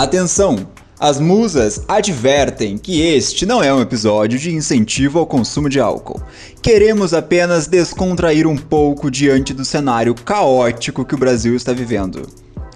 [0.00, 0.66] Atenção!
[0.98, 6.22] As musas advertem que este não é um episódio de incentivo ao consumo de álcool.
[6.62, 12.26] Queremos apenas descontrair um pouco diante do cenário caótico que o Brasil está vivendo.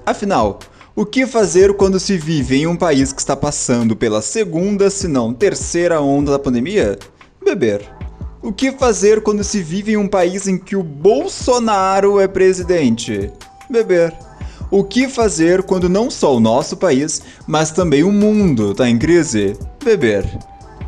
[0.04, 0.58] Afinal,
[0.94, 5.08] o que fazer quando se vive em um país que está passando pela segunda, se
[5.08, 6.98] não terceira onda da pandemia?
[7.42, 7.88] Beber.
[8.42, 13.32] O que fazer quando se vive em um país em que o Bolsonaro é presidente?
[13.70, 14.12] Beber.
[14.70, 18.98] O que fazer quando não só o nosso país, mas também o mundo está em
[18.98, 19.56] crise?
[19.82, 20.26] Beber.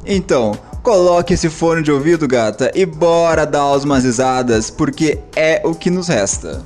[0.04, 5.74] Então, coloque esse fone de ouvido, gata, e bora dar umas risadas, porque é o
[5.74, 6.64] que nos resta.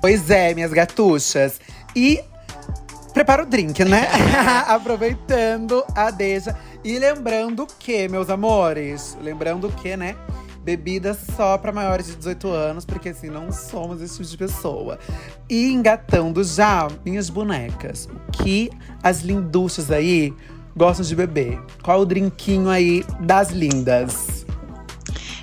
[0.00, 1.60] Pois é, minhas gatuchas.
[1.94, 2.20] E
[3.14, 4.08] prepara o drink, né?
[4.66, 6.56] Aproveitando a deixa.
[6.82, 10.16] E lembrando que, meus amores, lembrando que, né?
[10.64, 14.98] Bebida só para maiores de 18 anos, porque assim, não somos esse tipo de pessoa.
[15.50, 18.06] E engatando já minhas bonecas.
[18.06, 18.70] O que
[19.02, 20.32] as linduchas aí
[20.76, 21.60] gostam de beber?
[21.82, 24.46] Qual o drinquinho aí das lindas?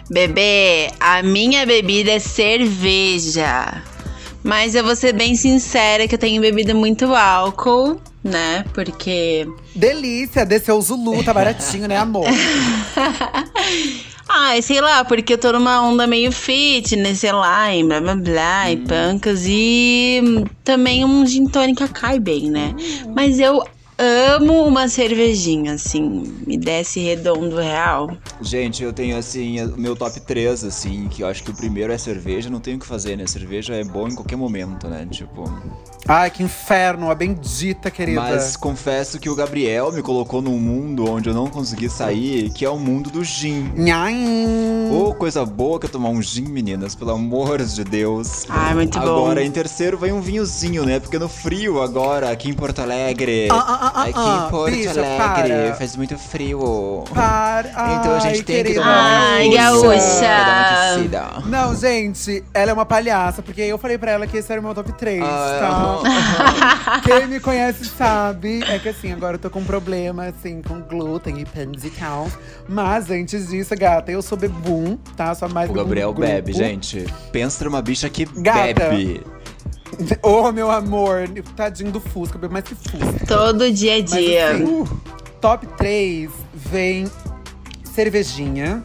[0.09, 3.83] Bebê, a minha bebida é cerveja.
[4.41, 8.63] Mas eu vou ser bem sincera que eu tenho bebido muito álcool, né?
[8.73, 9.45] Porque.
[9.75, 12.25] Delícia, desceu o Zulu, tá baratinho, né, amor?
[14.31, 18.15] Ai, sei lá, porque eu tô numa onda meio fitness, sei lá, e blá blá
[18.15, 18.69] blá, hum.
[18.69, 19.45] e pancas.
[19.47, 20.21] E
[20.63, 22.75] também um gin tônica cai bem, né?
[22.77, 23.13] Hum.
[23.15, 23.63] Mas eu
[23.99, 28.09] amo uma cervejinha, assim, me desce redondo real.
[28.41, 31.91] Gente, eu tenho, assim, o meu top 3, assim, que eu acho que o primeiro
[31.91, 33.27] é cerveja, não tenho o que fazer, né?
[33.27, 35.05] Cerveja é bom em qualquer momento, né?
[35.09, 35.43] Tipo.
[36.07, 38.21] Ai, que inferno, a bendita, querida.
[38.21, 42.65] Mas confesso que o Gabriel me colocou num mundo onde eu não consegui sair, que
[42.65, 43.71] é o mundo do gin.
[43.75, 44.89] Nhaim.
[44.91, 48.45] Ô, oh, coisa boa que é tomar um gin, meninas, pelo amor de Deus.
[48.49, 49.21] Ai, muito agora, bom.
[49.25, 50.99] Agora, em terceiro, vem um vinhozinho, né?
[50.99, 53.49] Porque no frio agora, aqui em Porto Alegre.
[53.51, 55.75] Ah, ah, ah, Aqui ah, em Porto bicha, Alegre para.
[55.75, 57.03] faz muito frio.
[57.13, 57.69] Para.
[57.69, 61.39] Então a gente Ai, tem que tomar Ai, gaúcha.
[61.45, 64.63] Não, gente, ela é uma palhaça, porque eu falei pra ela que esse era o
[64.63, 67.01] meu top 3, ah, tá?
[67.03, 68.63] Quem me conhece sabe.
[68.63, 71.89] É que assim, agora eu tô com um problema, assim, com glúten e pães e
[71.89, 72.27] tal.
[72.67, 75.33] Mas antes disso, gata, eu sou bebum, tá?
[75.35, 77.05] Sou mais O Gabriel bebe, gente.
[77.31, 79.23] Pensa numa bicha que gata, bebe.
[80.21, 83.25] Ô, oh, meu amor, tadinho do Fusca, mais que Fusca.
[83.27, 84.53] Todo dia a dia.
[84.53, 84.87] Mas, assim,
[85.41, 87.09] top 3 vem
[87.83, 88.83] cervejinha,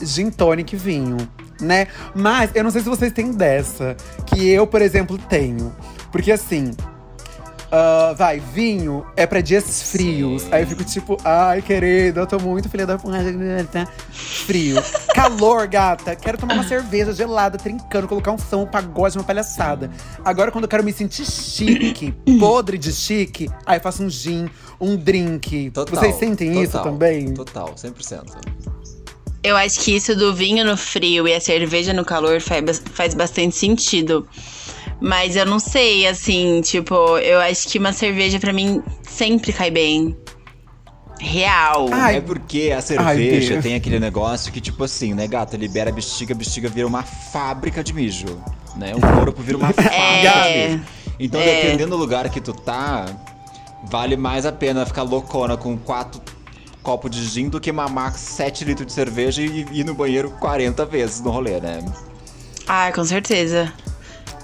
[0.00, 1.16] gin tonic e vinho,
[1.60, 1.86] né?
[2.14, 5.72] Mas eu não sei se vocês têm dessa, que eu, por exemplo, tenho.
[6.10, 6.72] Porque assim,
[7.72, 10.42] Uh, vai, vinho é pra dias frios.
[10.42, 10.48] Sim.
[10.52, 12.98] Aí eu fico tipo, ai, querida, eu tô muito filha da.
[12.98, 14.76] Tá frio.
[15.14, 16.14] Calor, gata.
[16.14, 19.90] Quero tomar uma cerveja gelada, trincando, colocar um som, um pagode, uma palhaçada.
[20.22, 24.50] Agora, quando eu quero me sentir chique, podre de chique, aí eu faço um gin,
[24.78, 25.70] um drink.
[25.70, 27.32] Total, Vocês sentem total, isso também?
[27.32, 28.22] Total, 100%.
[29.42, 33.56] Eu acho que isso do vinho no frio e a cerveja no calor faz bastante
[33.56, 34.28] sentido.
[35.02, 39.68] Mas eu não sei, assim, tipo, eu acho que uma cerveja para mim sempre cai
[39.68, 40.16] bem.
[41.18, 41.88] Real.
[41.92, 45.90] Ai, é porque a cerveja ai, tem aquele negócio que, tipo assim, né, gata, libera
[45.90, 48.40] a bexiga, a bexiga vira uma fábrica de mijo.
[48.76, 48.94] Né?
[48.94, 49.72] O corpo vira uma é.
[49.72, 50.84] fábrica é, de mijo.
[51.18, 51.62] Então, é.
[51.62, 53.06] dependendo do lugar que tu tá,
[53.84, 56.22] vale mais a pena ficar loucona com quatro
[56.80, 60.86] copos de gin do que mamar 7 litros de cerveja e ir no banheiro 40
[60.86, 61.84] vezes no rolê, né?
[62.68, 63.72] Ah, com certeza.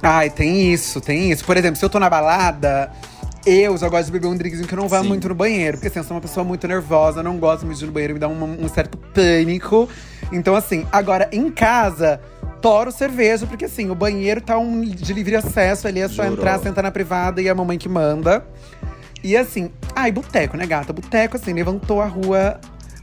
[0.03, 1.45] Ai, tem isso, tem isso.
[1.45, 2.91] Por exemplo, se eu tô na balada,
[3.45, 5.09] eu já gosto de beber um drinkzinho que eu não vá Sim.
[5.09, 5.77] muito no banheiro.
[5.77, 8.15] Porque assim, eu sou uma pessoa muito nervosa, não gosto muito de ir no banheiro,
[8.15, 9.89] me dá um, um certo pânico.
[10.31, 12.21] Então, assim, agora em casa,
[12.61, 16.39] toro cerveja, porque assim, o banheiro tá um de livre acesso ali, é só Jurou.
[16.39, 18.45] entrar, sentar na privada e é a mamãe que manda.
[19.23, 20.93] E assim, ai, boteco, né, gata?
[20.93, 22.61] Boteco, assim, levantou a rua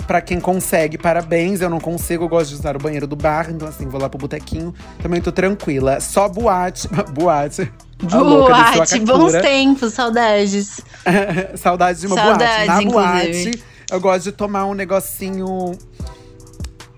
[0.07, 1.61] Pra quem consegue, parabéns.
[1.61, 3.49] Eu não consigo, eu gosto de usar o banheiro do bar.
[3.49, 4.73] Então, assim, vou lá pro botequinho.
[5.01, 5.99] Também tô tranquila.
[5.99, 6.87] Só boate.
[7.13, 7.71] boate.
[7.97, 10.81] Boate, bons tempos, saudades.
[11.55, 12.67] saudades de uma saudades, boate.
[12.67, 13.43] Na inclusive.
[13.51, 15.71] boate, eu gosto de tomar um negocinho.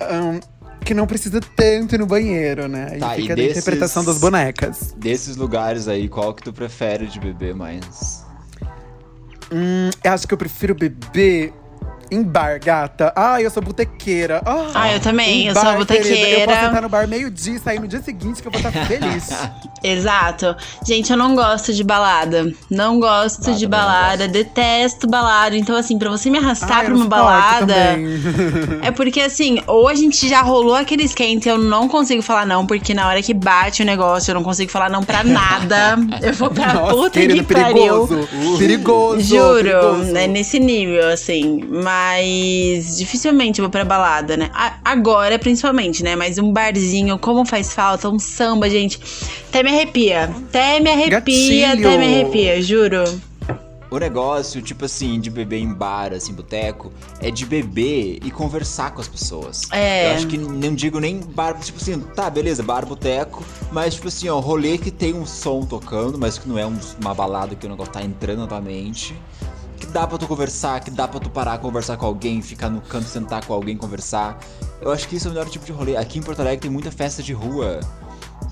[0.02, 0.40] Um,
[0.88, 2.88] que não precisa tanto no banheiro, né?
[2.92, 4.96] Aí tá, fica a interpretação das bonecas.
[4.98, 8.26] Desses lugares aí, qual que tu prefere de beber mais?
[9.52, 11.54] Hum, eu acho que eu prefiro beber
[12.12, 13.12] Em bar, gata.
[13.16, 14.42] Ah, eu sou botequeira.
[14.46, 16.52] Ah, Ah, eu também, eu sou bar, querida, Eu botequeira.
[16.54, 19.30] posso entrar no bar meio-dia e sair no dia seguinte que eu vou estar feliz.
[19.84, 20.56] Exato.
[20.86, 22.52] Gente, eu não gosto de balada.
[22.70, 24.28] Não gosto de balada.
[24.28, 25.56] Detesto balada.
[25.56, 27.76] Então, assim, pra você me arrastar Ah, pra uma balada.
[28.82, 32.46] É porque, assim, ou a gente já rolou aquele esquenta e eu não consigo falar
[32.46, 35.98] não, porque na hora que bate o negócio eu não consigo falar não pra nada.
[36.22, 38.08] eu vou pra Nossa, puta querido, que pariu.
[38.08, 38.58] perigoso.
[38.58, 39.20] Perigoso.
[39.22, 40.18] Juro, perigoso.
[40.18, 41.64] é nesse nível, assim.
[41.70, 41.97] Mas
[42.98, 44.50] dificilmente eu vou pra balada, né?
[44.54, 46.16] A- Agora, principalmente, né?
[46.16, 49.00] Mas um barzinho, como faz falta, um samba, gente.
[49.50, 50.24] Até me arrepia.
[50.26, 51.88] Até me arrepia, Gatilho.
[51.88, 53.04] até me arrepia, juro.
[53.90, 56.92] O negócio, tipo assim, de beber em bar, assim, boteco,
[57.22, 59.62] é de beber e conversar com as pessoas.
[59.72, 60.12] É.
[60.12, 64.10] Eu acho que não digo nem bar, tipo assim, tá, beleza, bar, boteco, mas tipo
[64.10, 67.56] assim, ó, rolê que tem um som tocando, mas que não é um- uma balada
[67.56, 69.16] que o negócio tá entrando na tua mente.
[69.78, 72.82] Que dá pra tu conversar, que dá pra tu parar, conversar com alguém, ficar no
[72.82, 74.40] canto, sentar com alguém, conversar.
[74.82, 75.96] Eu acho que isso é o melhor tipo de rolê.
[75.96, 77.80] Aqui em Porto Alegre tem muita festa de rua.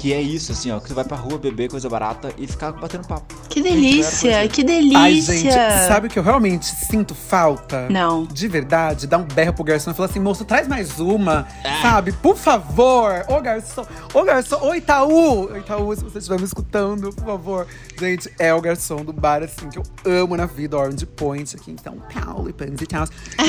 [0.06, 2.72] Que é isso, assim, ó, que tu vai pra rua beber coisa barata e ficar
[2.74, 3.34] batendo papo.
[3.50, 5.00] Que delícia, que delícia.
[5.00, 5.52] Ai, gente,
[5.88, 7.90] sabe o que eu realmente sinto falta?
[7.90, 8.24] Não.
[8.28, 11.82] De verdade, dar um berro pro garçom e falar assim, moço, traz mais uma, Ah.
[11.82, 12.12] sabe?
[12.12, 17.26] Por favor, ô garçom, ô garçom, ô Itaú, Itaú, se você estiver me escutando, por
[17.26, 17.68] favor.
[18.00, 21.72] Gente, é o garçom do bar, assim, que eu amo na vida, Orange Point, aqui
[21.72, 22.86] em São Paulo e Panos e.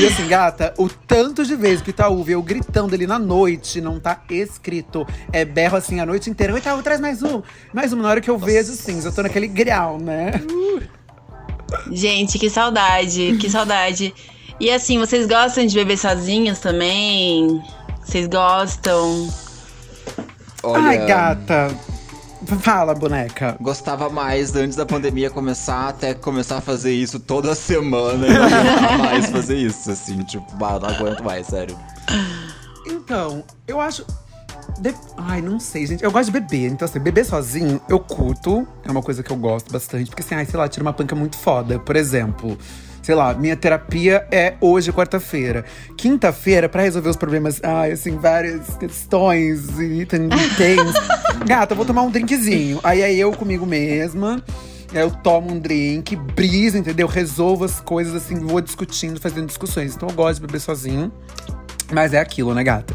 [0.00, 3.19] E assim, gata, o tanto de vezes que o Itaú vê eu gritando ali na
[3.19, 5.06] noite, não tá escrito.
[5.31, 7.97] É berro, assim, a noite inteira, ô Itaú, traz mais um, mais um.
[7.97, 10.33] Na hora que eu vejo, assim, já tô naquele grau, né?
[11.91, 14.15] Gente, que saudade, que saudade.
[14.59, 17.63] E assim, vocês gostam de beber sozinhos também?
[18.03, 19.29] Vocês gostam?
[20.63, 21.77] Olha, Ai, gata.
[22.61, 23.57] Fala, boneca.
[23.61, 28.27] Gostava mais antes da pandemia começar, até começar a fazer isso toda semana.
[28.27, 31.77] Eu não aguentava mais fazer isso, assim, tipo, não aguento mais, sério.
[32.87, 34.07] Então, eu acho.
[34.81, 36.02] De- Ai, não sei, gente.
[36.05, 36.70] Eu gosto de beber.
[36.70, 38.67] Então, assim, beber sozinho, eu curto.
[38.84, 40.08] É uma coisa que eu gosto bastante.
[40.11, 41.78] Porque, assim, ai, sei lá, tira uma panca muito foda.
[41.78, 42.56] Por exemplo,
[43.02, 45.64] sei lá, minha terapia é hoje, quarta-feira.
[45.96, 50.31] Quinta-feira, pra resolver os problemas, ai, assim, várias questões e itens.
[51.46, 52.81] Gata, eu vou tomar um drinkzinho.
[52.82, 54.43] Aí é eu comigo mesma.
[54.94, 57.06] Eu tomo um drink, briso, entendeu?
[57.08, 59.96] Resolvo as coisas assim, vou discutindo, fazendo discussões.
[59.96, 61.12] Então eu gosto de beber sozinho.
[61.93, 62.94] Mas é aquilo, né, gata?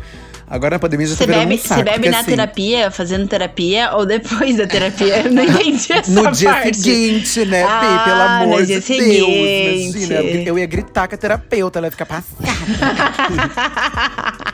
[0.51, 1.75] Agora na pandemia já tá bebe, um saco.
[1.75, 5.21] você bebe na assim, terapia, fazendo terapia, ou depois da terapia?
[5.23, 6.77] Eu não entendi essa No dia parte.
[6.77, 8.03] seguinte, né, Ah, Bi?
[8.03, 8.85] Pelo amor de dia Deus.
[8.85, 9.97] seguinte.
[9.97, 12.35] Imagina, eu ia gritar com a terapeuta, ela ia ficar passada.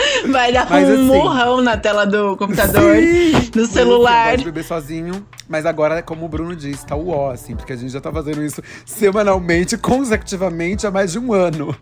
[0.30, 3.32] Vai dar Mas, um assim, murrão na tela do computador, Sim.
[3.54, 4.26] no assim, celular.
[4.26, 5.26] gosto de beber sozinho.
[5.48, 7.56] Mas agora, como o Bruno disse, tá o ó, assim.
[7.56, 11.74] Porque a gente já tá fazendo isso semanalmente, consecutivamente, há mais de um ano.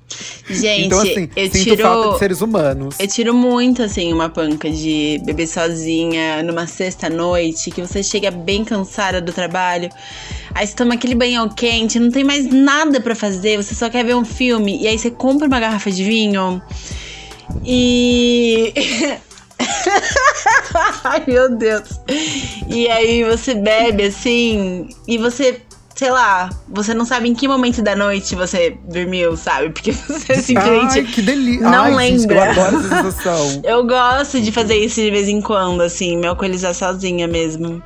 [0.48, 1.82] Gente, então, assim, eu sinto tiro.
[1.82, 2.96] falta de seres humanos.
[2.98, 8.64] Eu tiro muito, assim, uma panca de beber sozinha numa sexta-noite, que você chega bem
[8.64, 9.90] cansada do trabalho.
[10.54, 14.02] Aí você toma aquele banho quente, não tem mais nada pra fazer, você só quer
[14.02, 14.82] ver um filme.
[14.82, 16.62] E aí você compra uma garrafa de vinho.
[17.64, 18.72] E.
[21.04, 22.00] Ai, meu Deus.
[22.68, 25.62] E aí você bebe assim, e você.
[25.94, 29.70] Sei lá, você não sabe em que momento da noite você dormiu, sabe?
[29.70, 31.68] Porque você simplesmente Ai, que delícia.
[31.68, 32.36] não Ai, gente, lembra.
[32.36, 33.60] eu adoro essa sensação.
[33.64, 37.82] eu gosto de fazer isso de vez em quando, assim, me alcoolizar sozinha mesmo.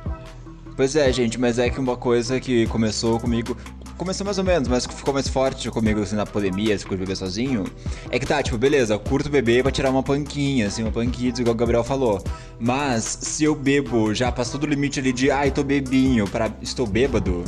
[0.75, 3.57] Pois é, gente, mas é que uma coisa que começou comigo.
[4.03, 6.97] Começou mais ou menos, mas que ficou mais forte comigo assim na pandemia, coisa de
[6.97, 7.63] beber sozinho.
[8.11, 11.29] É que tá, tipo, beleza, eu curto beber pra tirar uma panquinha, assim, uma panquinha,
[11.39, 12.21] igual o Gabriel falou.
[12.59, 16.85] Mas se eu bebo, já passou do limite ali de, ai, tô bebinho, pra estou
[16.85, 17.45] bêbado.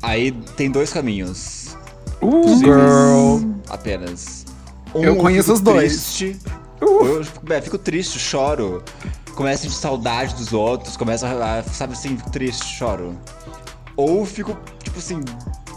[0.00, 1.76] Aí tem dois caminhos.
[2.22, 3.50] Uh, girl.
[3.68, 4.46] Apenas.
[4.94, 5.92] Um, Eu conheço fico os dois.
[5.92, 6.38] Triste,
[6.80, 8.82] ou eu fico, é, fico triste, choro.
[9.34, 13.14] Começo a sentir saudade dos outros, começo a, a- sabe assim, fico triste, choro.
[13.96, 15.20] Ou fico, tipo assim,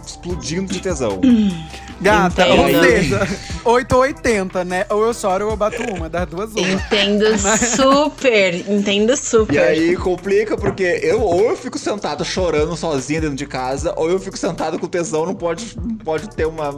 [0.06, 1.20] explodindo de tesão.
[2.00, 2.78] Gata, Entendo.
[2.78, 3.28] ou seja,
[3.66, 4.86] 8 ou 80, né?
[4.92, 6.62] Ou eu choro ou eu bato uma, das duas uma.
[6.62, 7.26] Entendo
[7.76, 9.56] super, entendo super.
[9.56, 14.12] E aí complica porque eu ou eu fico sentado chorando sozinho dentro de casa, ou
[14.12, 16.76] eu fico sentado com tesão, não pode, não pode ter uma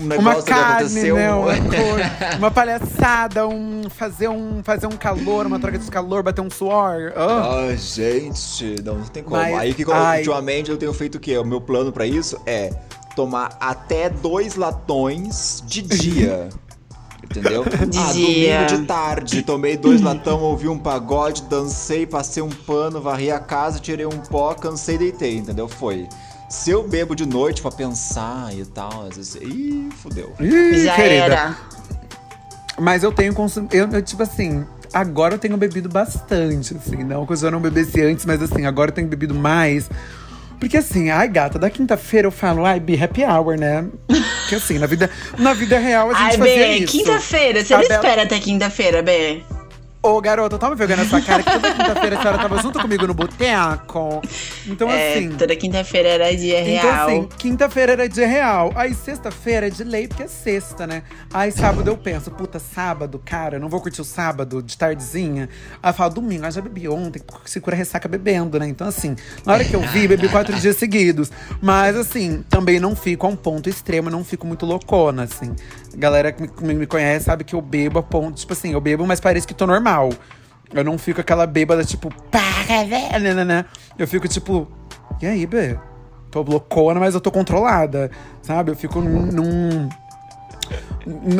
[0.00, 1.16] um negócio Uma que carne, aconteceu.
[1.16, 1.32] né?
[1.34, 2.00] Uma, cor,
[2.38, 7.12] uma palhaçada, um fazer, um fazer um calor, uma troca de calor, bater um suor.
[7.14, 9.36] Ah, gente, não tem como.
[9.36, 10.18] Mas, Aí que ai.
[10.18, 11.36] ultimamente eu tenho feito o quê?
[11.36, 12.70] O meu plano pra isso é
[13.14, 16.48] tomar até dois latões de dia.
[17.22, 17.62] Entendeu?
[17.62, 18.58] De ah, dia.
[18.58, 23.38] domingo de tarde, tomei dois latão, ouvi um pagode, dancei, passei um pano, varri a
[23.38, 25.68] casa, tirei um pó, cansei, deitei, entendeu?
[25.68, 26.08] Foi.
[26.50, 29.36] Se eu bebo de noite pra pensar e tal, às vezes.
[29.36, 30.34] Ih, fudeu.
[30.40, 31.14] Ih, Já querida.
[31.24, 31.56] era.
[32.78, 33.74] Mas eu tenho consumido.
[33.74, 37.04] Eu, eu, tipo assim, agora eu tenho bebido bastante, assim.
[37.04, 39.88] Não que eu já não bebesse antes, mas assim, agora eu tenho bebido mais.
[40.58, 43.86] Porque assim, ai, gata, da quinta-feira eu falo, ai, be happy hour, né?
[44.40, 46.92] Porque assim, na vida, na vida real a gente Ai, fazia B, isso.
[46.98, 47.64] quinta-feira.
[47.64, 49.42] Você não espera até quinta-feira, B?
[50.02, 53.06] Ô, garota, tava me vendo essa cara que toda quinta-feira a senhora tava junto comigo
[53.06, 54.22] no boteco.
[54.66, 55.28] Então, É, assim.
[55.32, 57.06] toda quinta-feira era dia Então, real.
[57.06, 58.72] assim, quinta-feira era dia real.
[58.76, 61.02] Aí, sexta-feira é de lei, porque é sexta, né?
[61.34, 65.50] Aí, sábado eu penso, puta, sábado, cara, eu não vou curtir o sábado de tardezinha.
[65.82, 68.66] Aí eu falo, domingo, ah, já bebi ontem, porque se cura ressaca bebendo, né?
[68.66, 69.14] Então, assim,
[69.44, 71.30] na hora que eu vi, bebi quatro dias seguidos.
[71.60, 75.54] Mas, assim, também não fico a um ponto extremo, não fico muito loucona, assim.
[75.92, 78.80] A galera que me, me conhece sabe que eu bebo a ponto, tipo assim, eu
[78.80, 79.89] bebo, mas parece que tô normal.
[80.72, 82.40] Eu não fico aquela bêbada, tipo, pá,
[83.18, 83.64] né, né, né.
[83.98, 84.70] Eu fico, tipo,
[85.20, 85.76] e aí, Bê?
[86.30, 88.70] Tô loucona, mas eu tô controlada, sabe?
[88.70, 89.26] Eu fico num.
[89.26, 89.88] num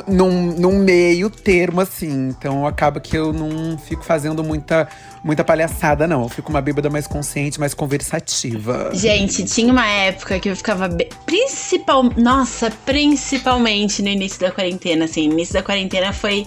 [0.06, 2.28] num, num meio termo, assim.
[2.28, 4.88] Então acaba que eu não fico fazendo muita,
[5.22, 6.22] muita palhaçada, não.
[6.22, 8.90] Eu fico uma bêbada mais consciente, mais conversativa.
[8.92, 10.88] Gente, tinha uma época que eu ficava.
[10.88, 11.08] Be...
[11.26, 12.04] Principal...
[12.16, 15.24] Nossa, principalmente no início da quarentena, assim.
[15.24, 16.46] Início da quarentena foi.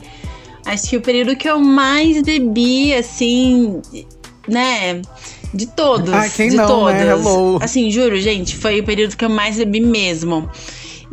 [0.65, 3.81] Acho que o período que eu mais bebi, assim.
[4.47, 5.01] Né?
[5.53, 6.11] De todos.
[6.13, 6.93] Ah, quem de não, todos.
[6.93, 7.11] né?
[7.11, 7.59] Hello.
[7.61, 10.49] Assim, juro, gente, foi o período que eu mais bebi mesmo.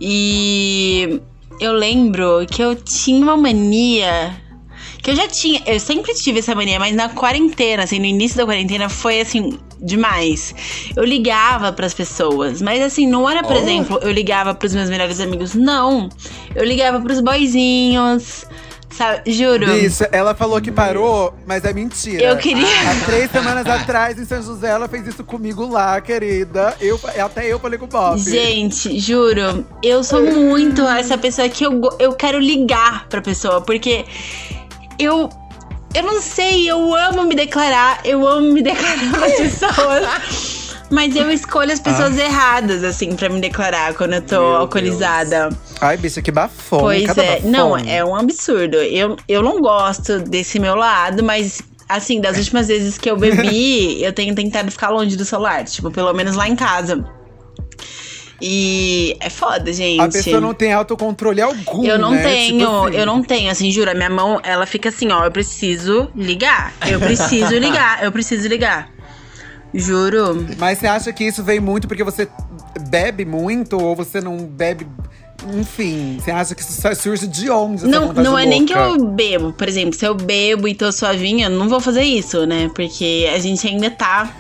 [0.01, 1.21] E
[1.61, 4.35] eu lembro que eu tinha uma mania
[5.03, 8.37] que eu já tinha, eu sempre tive essa mania, mas na quarentena, assim, no início
[8.37, 10.55] da quarentena foi assim demais.
[10.95, 13.59] Eu ligava pras pessoas, mas assim, não era, por Oh.
[13.59, 16.09] exemplo, eu ligava pros meus melhores amigos, não.
[16.55, 18.45] Eu ligava pros boyzinhos,
[18.91, 19.31] sabe?
[19.33, 19.67] Juro.
[19.67, 22.23] Bicha, ela falou que parou, mas é mentira.
[22.23, 26.75] Eu queria- Há três semanas atrás, em São José, ela fez isso comigo lá, querida.
[26.81, 28.19] Eu, até eu falei com o Bob.
[28.19, 34.05] Gente, juro, eu sou muito essa pessoa que eu, eu quero ligar pra pessoa, porque
[34.99, 35.29] eu.
[35.93, 40.60] Eu não sei, eu amo me declarar, eu amo me declarar pras pessoas.
[40.91, 45.49] Mas eu escolho as pessoas erradas, assim, pra me declarar quando eu tô Meu alcoolizada.
[45.81, 46.81] Ai, bicha, que bafão.
[46.81, 47.41] Pois cada é.
[47.45, 48.77] Não, é um absurdo.
[48.77, 51.63] Eu, eu não gosto desse meu lado, mas.
[51.89, 55.65] Assim, das últimas vezes que eu bebi, eu tenho tentado ficar longe do celular.
[55.65, 57.05] Tipo, pelo menos lá em casa.
[58.43, 60.01] E é foda, gente.
[60.01, 62.23] A pessoa não tem autocontrole algum, Eu não né?
[62.23, 62.97] tenho, Tipo assim.
[62.97, 66.73] eu não tenho, assim, juro, a minha mão, ela fica assim, ó, eu preciso ligar.
[66.89, 68.91] Eu preciso ligar, eu preciso ligar.
[69.73, 70.47] Juro.
[70.59, 72.29] Mas você acha que isso vem muito porque você
[72.89, 74.87] bebe muito ou você não bebe.
[75.55, 77.87] Enfim, você acha que isso surge de onde?
[77.87, 79.01] Não, não é nem que louca?
[79.01, 79.53] eu bebo.
[79.55, 82.71] Por exemplo, se eu bebo e tô suavinha, eu não vou fazer isso, né?
[82.75, 84.31] Porque a gente ainda tá.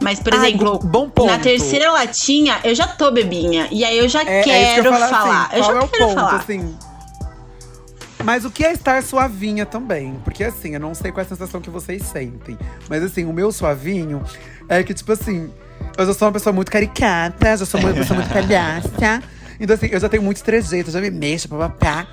[0.00, 1.30] Mas, por Ah, exemplo, bo- bom ponto.
[1.30, 3.68] na terceira latinha, eu já tô bebinha.
[3.70, 5.08] E aí eu já É, é quero eu ia falar.
[5.08, 5.46] falar.
[5.46, 6.36] Assim, eu já é o quero ponto, falar.
[6.36, 6.76] assim?
[8.24, 10.16] Mas o que é estar suavinha também?
[10.24, 12.56] Porque assim, eu não sei qual é a sensação que vocês sentem.
[12.88, 14.22] Mas assim, o meu suavinho
[14.68, 15.50] é que, tipo assim,
[15.96, 19.22] eu já sou uma pessoa muito caricata, já sou uma pessoa muito palhaça.
[19.60, 22.06] Então, assim, eu já tenho muitos trejeitos, já me mexo, papapá.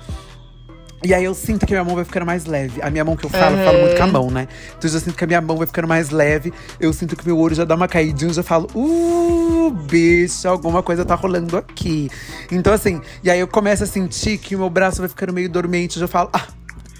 [1.02, 2.82] E aí eu sinto que minha mão vai ficando mais leve.
[2.82, 4.46] A minha mão que eu falo, eu falo muito com a mão, né?
[4.76, 6.52] Então eu já sinto que a minha mão vai ficando mais leve.
[6.78, 10.82] Eu sinto que meu olho já dá uma caidinha, eu já falo, uh, bicho, alguma
[10.82, 12.10] coisa tá rolando aqui.
[12.52, 15.48] Então, assim, e aí eu começo a sentir que o meu braço vai ficando meio
[15.48, 16.48] dormente, eu já falo, ah,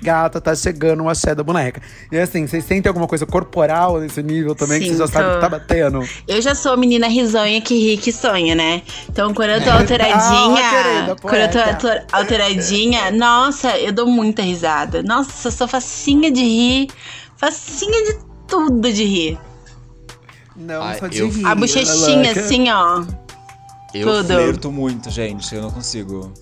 [0.02, 1.80] gata, tá chegando uma axé da boneca.
[2.10, 5.12] E assim, vocês sentem alguma coisa corporal nesse nível também, que vocês já Sinto.
[5.14, 6.00] sabem que tá batendo?
[6.26, 8.82] Eu já sou a menina risonha que ri que sonha, né?
[9.08, 10.64] Então, quando eu tô alteradinha.
[10.64, 15.02] Ah, querida, quando eu tô alteradinha, nossa, eu dou muita risada.
[15.02, 16.88] Nossa, eu sou facinha de rir.
[17.36, 19.38] Facinha de tudo de rir.
[20.56, 21.46] Não, Ah, só de eu- rir.
[21.46, 22.40] A bochechinha, louca.
[22.40, 23.04] assim, ó.
[23.94, 24.26] Eu Tudo.
[24.26, 25.54] flerto muito, gente.
[25.54, 26.32] Eu não consigo.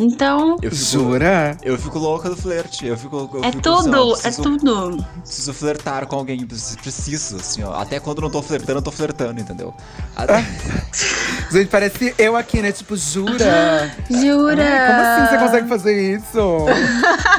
[0.00, 1.56] Então, Eu fico, Jura?
[1.62, 2.86] Eu fico louca do flerte.
[2.86, 3.30] Eu fico.
[3.34, 5.06] eu é fico, tudo, assim, ó, é preciso- tudo.
[5.22, 6.46] Preciso flertar com alguém.
[6.46, 7.74] Preciso, assim, ó.
[7.74, 9.74] Até quando não tô flertando, eu tô flertando, entendeu?
[10.16, 10.44] Até-
[11.52, 12.72] Gente, parece eu aqui, né?
[12.72, 13.90] Tipo, jura?
[14.08, 14.86] Jura?
[14.86, 16.38] Como assim você consegue fazer isso?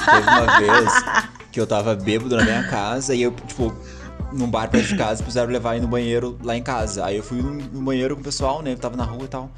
[0.06, 0.94] Teve uma vez
[1.52, 3.74] que eu tava bêbado na minha casa e eu, tipo,
[4.32, 7.06] num bar perto de casa, precisaram levar ir no banheiro lá em casa.
[7.06, 8.74] Aí eu fui no, no banheiro com o pessoal, né?
[8.74, 9.50] Eu tava na rua e tal.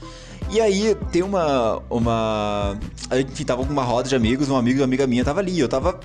[0.53, 1.81] E aí tem uma.
[1.89, 2.77] uma.
[3.11, 5.59] Enfim, tava com uma roda de amigos, um amigo e uma amiga minha tava ali.
[5.59, 5.99] Eu tava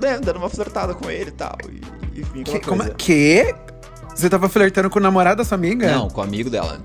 [0.00, 1.56] né, dando uma flertada com ele e tal.
[2.12, 3.54] E, enfim, aquela Que, como, que?
[4.14, 5.90] Você tava flertando com o namorado da sua amiga?
[5.92, 6.80] Não, com o amigo dela.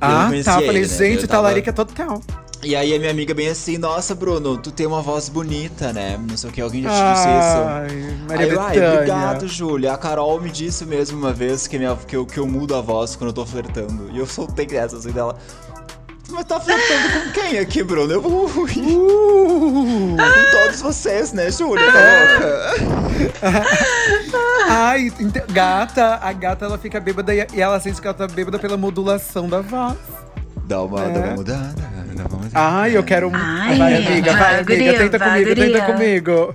[0.00, 0.60] Eu Ah, conhecia tá.
[0.62, 0.96] Eu falei, ele, né?
[0.96, 2.22] gente, Eu tava- talarica total.
[2.62, 6.18] E aí a minha amiga bem assim, nossa, Bruno, tu tem uma voz bonita, né?
[6.28, 7.58] Não sei o que, alguém já te disse isso.
[7.66, 9.92] Ai, Maria Aí eu, ai, obrigado, Júlia.
[9.94, 12.82] A Carol me disse mesmo uma vez que, minha, que, eu, que eu mudo a
[12.82, 14.10] voz quando eu tô flertando.
[14.12, 15.38] E eu soltei essa assim dela.
[16.32, 18.12] Mas tá flertando com quem aqui, Bruno?
[18.12, 18.46] Eu vou.
[18.46, 20.16] Uh!
[20.16, 21.84] com todos vocês, né, Júlia?
[21.92, 23.60] Tá?
[24.68, 25.10] Ai,
[25.52, 29.48] gata, a gata ela fica bêbada e ela sente que ela tá bêbada pela modulação
[29.48, 29.96] da voz.
[30.64, 31.08] Dá uma, É.
[31.12, 31.74] dá uma mudada,
[32.14, 32.50] dá uma mudada.
[32.54, 33.28] Ai, eu quero.
[33.28, 35.94] um- Ai, vai, amiga, vai, vai, amiga, guria, tenta vai, comigo, tenta guria.
[35.94, 36.54] comigo.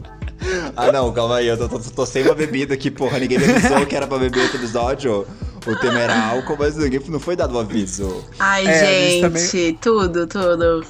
[0.77, 3.19] Ah, não, calma aí, eu tô, tô- tô sem uma bebida aqui, porra.
[3.19, 5.27] Ninguém me avisou que era pra beber outro episódio.
[5.65, 8.23] O tema era álcool, mas ninguém, não foi dado o aviso.
[8.39, 10.85] Ai, É, gente gente, tudo, tudo.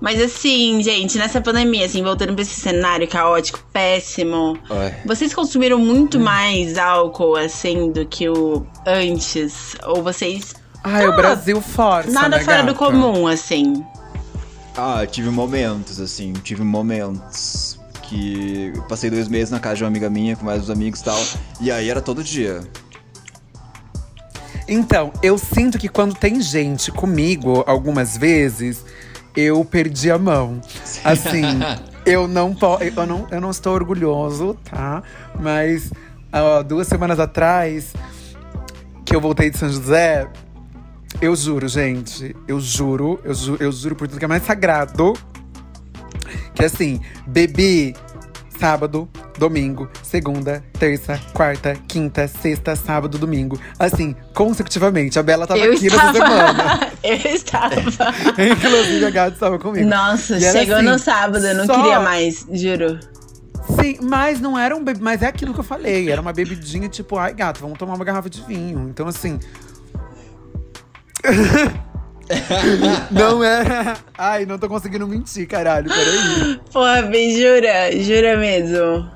[0.00, 4.56] Mas assim, gente, nessa pandemia, assim, voltando pra esse cenário caótico, péssimo.
[4.70, 4.94] Ai.
[5.04, 9.76] Vocês consumiram muito mais álcool, assim, do que o antes?
[9.84, 10.54] Ou vocês.
[10.84, 12.10] Ai, o Brasil força.
[12.10, 12.78] Nada né, fora do gata?
[12.78, 13.84] comum, assim.
[14.76, 17.78] Ah, tive momentos, assim, tive momentos
[18.08, 21.00] que eu passei dois meses na casa de uma amiga minha com mais uns amigos
[21.00, 21.20] e tal.
[21.60, 22.60] E aí era todo dia.
[24.68, 28.84] Então, eu sinto que quando tem gente comigo, algumas vezes,
[29.34, 30.60] eu perdi a mão.
[31.02, 31.42] Assim,
[32.04, 32.84] eu não posso.
[32.84, 35.02] Eu não, eu não estou orgulhoso, tá?
[35.40, 35.90] Mas
[36.32, 37.92] ó, duas semanas atrás,
[39.04, 40.28] que eu voltei de São José,
[41.20, 42.36] eu juro, gente.
[42.46, 45.14] Eu juro, eu juro, eu juro por tudo que é mais sagrado.
[46.54, 47.94] Que assim, bebi
[48.58, 53.58] sábado, domingo, segunda, terça, quarta, quinta, sexta, sábado, domingo.
[53.78, 55.18] Assim, consecutivamente.
[55.18, 56.50] A Bela tava eu aqui nessa semana.
[56.52, 56.90] estava.
[57.04, 57.74] eu estava.
[58.42, 59.88] Inclusive, a Gata estava comigo.
[59.88, 62.98] Nossa, E chegou assim, no sábado, eu não só- queria mais, juro.
[63.80, 64.98] Sim, mas não era um bebê.
[65.02, 66.10] Mas é aquilo que eu falei.
[66.10, 68.88] Era uma bebidinha tipo, ai, gato, vamos tomar uma garrafa de vinho.
[68.88, 69.38] Então, assim.
[73.10, 73.96] não era.
[74.16, 75.88] Ai, não tô conseguindo mentir, caralho.
[75.88, 76.60] Peraí.
[76.72, 79.10] Porra, Bi, jura, jura mesmo.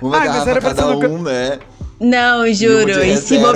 [0.00, 1.58] Uma Ai, mas garrafa era pra cada um, né?
[2.00, 3.02] Não, juro.
[3.04, 3.54] E se no-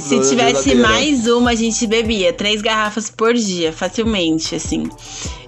[0.00, 2.32] se, tivesse mais uma, a gente bebia.
[2.32, 4.88] Três garrafas por dia, facilmente, assim.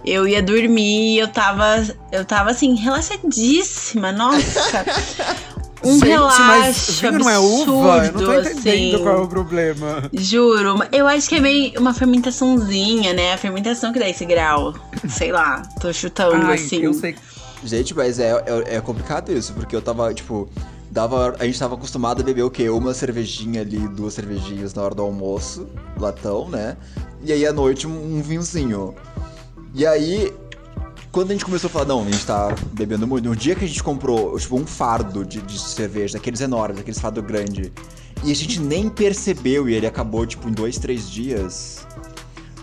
[0.05, 4.13] Eu ia dormir e eu tava, eu tava assim, relaxadíssima.
[4.13, 4.85] Nossa.
[5.83, 8.07] Um Gente, relaxo mas vinho não é uva?
[8.07, 9.03] Eu não tô entendendo assim.
[9.03, 10.11] qual é o problema.
[10.13, 13.33] Juro, eu acho que é meio uma fermentaçãozinha, né?
[13.33, 14.75] A fermentação que dá esse grau.
[15.09, 16.83] Sei lá, tô chutando Ai, assim.
[16.83, 17.17] eu sei.
[17.65, 20.49] Gente, mas é, é, é complicado isso, porque eu tava, tipo,
[20.91, 22.69] dava, a gente tava acostumado a beber o quê?
[22.69, 25.67] Uma cervejinha ali, duas cervejinhas na hora do almoço,
[25.99, 26.77] latão, né?
[27.23, 28.95] E aí à noite um, um vinhozinho.
[29.75, 30.33] E aí,
[31.13, 33.65] quando a gente começou a falar, não, a gente tá bebendo muito, no dia que
[33.65, 37.73] a gente comprou, tipo, um fardo de, de cerveja, daqueles enormes, daqueles fardo grande,
[38.23, 41.87] e a gente nem percebeu e ele acabou, tipo, em dois, três dias.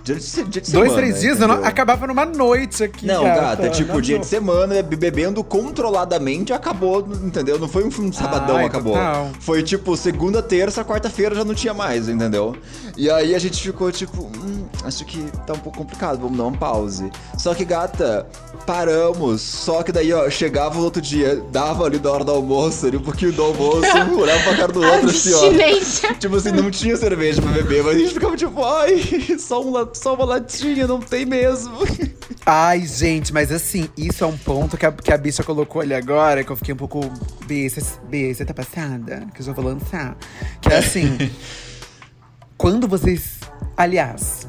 [0.07, 3.05] Dia de, se- dia de Dois, semana, três dias, não- acabava numa noite aqui.
[3.05, 4.21] Não, gata, tipo, Não, dia não.
[4.21, 7.59] de semana, be- bebendo controladamente, acabou, entendeu?
[7.59, 8.93] Não foi um sabadão, Ai, acabou.
[8.93, 9.29] total.
[9.41, 12.55] Foi tipo, segunda, terça, quarta-feira já não tinha mais, entendeu?
[12.95, 16.45] E aí a gente ficou tipo, hum, acho que tá um pouco complicado, vamos dar
[16.45, 17.11] um pause.
[17.37, 18.25] Só que, gata,
[18.65, 19.41] paramos.
[19.41, 22.97] Só que daí, ó, chegava no outro dia, dava ali da hora do almoço, ali
[22.97, 23.81] um pouquinho do almoço,
[24.19, 26.13] olhava pra cara do outro assim, ó.
[26.15, 29.01] Tipo assim, não tinha cerveja pra beber, mas a gente ficava tipo, ai,
[29.39, 31.77] só, um, la- só uma latinha, não tem mesmo.
[32.45, 35.93] Ai, gente, mas assim, isso é um ponto que a, que a bicha colocou ali
[35.93, 37.01] agora, que eu fiquei um pouco.
[37.45, 39.27] B, você tá passada?
[39.33, 40.17] Que eu já vou lançar.
[40.61, 41.17] Que é assim.
[42.57, 43.39] quando vocês.
[43.75, 44.47] Aliás,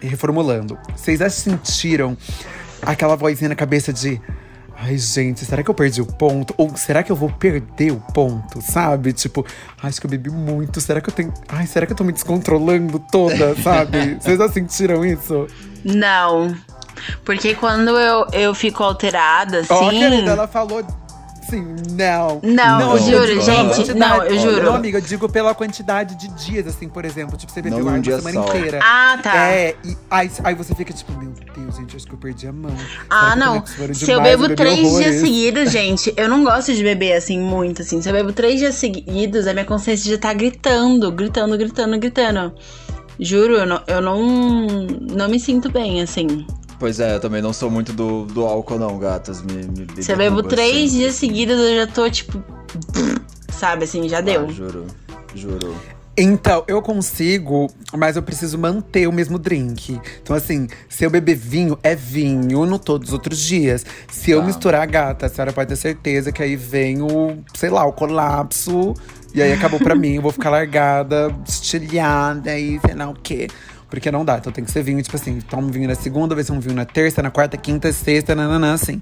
[0.00, 2.16] reformulando, vocês já sentiram
[2.82, 4.20] aquela vozinha na cabeça de.
[4.86, 6.54] Ai, gente, será que eu perdi o ponto?
[6.58, 9.14] Ou será que eu vou perder o ponto, sabe?
[9.14, 9.42] Tipo,
[9.82, 10.78] "Ai, acho que eu bebi muito.
[10.78, 11.32] Será que eu tenho.
[11.48, 14.16] Ai, será que eu tô me descontrolando toda, sabe?
[14.20, 15.46] Vocês já sentiram isso?
[15.82, 16.54] Não.
[17.24, 19.72] Porque quando eu, eu fico alterada, assim.
[19.72, 20.84] Ó, querida, ela falou
[21.54, 22.40] assim, não.
[22.42, 24.64] Não, eu digo juro, gente, não, eu juro.
[24.64, 27.36] Não, amiga, eu digo pela quantidade de dias, assim, por exemplo.
[27.36, 28.56] Tipo, você bebeu Não uma dia semana só.
[28.56, 28.80] inteira.
[28.82, 29.46] Ah, tá.
[29.48, 32.52] É, e aí, aí você fica tipo, meu Deus, gente, acho que eu perdi a
[32.52, 32.74] mão.
[33.08, 33.64] Ah, eu não.
[33.94, 35.06] Se eu bebo três horrores?
[35.06, 38.02] dias seguidos, gente, eu não gosto de beber assim muito, assim.
[38.02, 42.52] Se eu bebo três dias seguidos, a minha consciência já tá gritando, gritando, gritando, gritando.
[43.18, 44.22] Juro, eu não, eu não,
[45.12, 46.44] não me sinto bem, assim.
[46.78, 49.42] Pois é, eu também não sou muito do, do álcool, não, gatas.
[49.42, 50.90] Me, me Se eu bebo três sempre.
[50.90, 52.42] dias seguidos, eu já tô, tipo.
[53.52, 54.46] Sabe, assim, já deu.
[54.48, 54.86] Ah, juro,
[55.34, 55.74] juro.
[56.16, 60.00] Então, eu consigo, mas eu preciso manter o mesmo drink.
[60.22, 63.84] Então, assim, se eu beber vinho, é vinho no todos os outros dias.
[64.12, 64.46] Se eu Tá.
[64.46, 67.92] misturar a gata, a senhora pode ter certeza que aí vem o, sei lá, o
[67.92, 68.94] colapso.
[69.34, 73.48] E aí acabou pra mim, eu vou ficar largada, estilhada e sei lá o quê.
[73.88, 74.38] Porque não dá.
[74.38, 76.60] Então tem que ser vinho, tipo assim, toma um vinho na segunda, vai ser um
[76.60, 79.00] vinho na terça, na quarta, quinta, sexta, nananã, assim.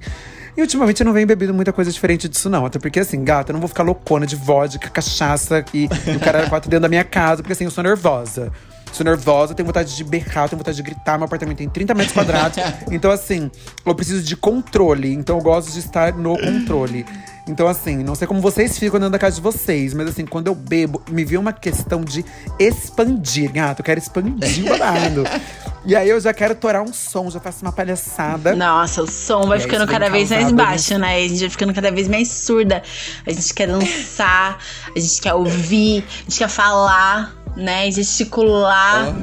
[0.57, 2.67] E ultimamente eu não venho bebendo muita coisa diferente disso, não.
[2.67, 6.21] Até porque, assim, gata, eu não vou ficar loucona de vodka, cachaça e, e o
[6.21, 8.53] cara quatro dentro da minha casa, porque assim, eu sou nervosa.
[8.93, 11.17] Sou nervosa, tenho vontade de berrar, tenho vontade de gritar.
[11.17, 12.59] Meu apartamento tem 30 metros quadrados.
[12.93, 13.51] então, assim,
[13.87, 15.11] eu preciso de controle.
[15.15, 17.07] Então, eu gosto de estar no controle.
[17.49, 20.47] Então, assim, não sei como vocês ficam dentro da casa de vocês, mas assim, quando
[20.47, 22.25] eu bebo, me vê uma questão de
[22.59, 23.81] expandir, gato.
[23.81, 25.25] Eu quero expandir o babado.
[25.85, 28.55] e aí eu já quero torar um som, já faço uma palhaçada.
[28.55, 31.17] Nossa, o som vai ficando cada vez mais baixo, né?
[31.17, 32.81] A gente vai ficando cada vez mais surda.
[33.27, 34.59] A gente quer dançar,
[34.95, 37.91] a gente quer ouvir, a gente quer falar, né?
[37.91, 39.17] Gesticular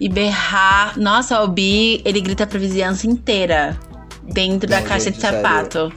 [0.00, 0.98] e berrar.
[0.98, 3.78] Nossa, o Bi, ele grita pra vizinhança inteira.
[4.24, 5.96] Dentro da Não, caixa de sério.